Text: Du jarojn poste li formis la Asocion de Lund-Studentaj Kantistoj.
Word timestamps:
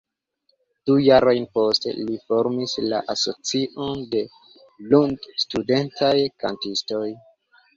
Du 0.89 0.93
jarojn 1.07 1.43
poste 1.57 1.93
li 1.97 2.15
formis 2.31 2.73
la 2.93 3.01
Asocion 3.15 4.01
de 4.15 4.23
Lund-Studentaj 4.95 6.15
Kantistoj. 6.45 7.07